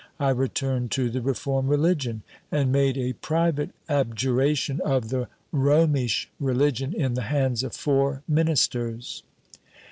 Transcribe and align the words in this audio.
I 0.19 0.31
returned 0.31 0.89
to 0.93 1.11
the 1.11 1.21
reformed 1.21 1.69
religion, 1.69 2.23
and 2.51 2.71
made 2.71 2.97
a 2.97 3.13
private 3.13 3.69
abjuration 3.87 4.81
of 4.83 5.09
the 5.09 5.27
Romish 5.51 6.27
religion, 6.39 6.91
in 6.95 7.13
the 7.13 7.21
hands 7.29 7.61
of 7.61 7.75
four 7.75 8.23
ministers. 8.27 9.21